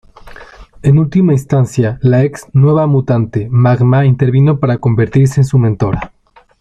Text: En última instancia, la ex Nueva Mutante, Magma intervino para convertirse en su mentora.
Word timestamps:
En 0.81 0.97
última 0.97 1.31
instancia, 1.33 1.99
la 2.01 2.23
ex 2.23 2.47
Nueva 2.53 2.87
Mutante, 2.87 3.47
Magma 3.51 4.03
intervino 4.03 4.59
para 4.59 4.79
convertirse 4.79 5.41
en 5.41 5.45
su 5.45 5.59
mentora. 5.59 6.11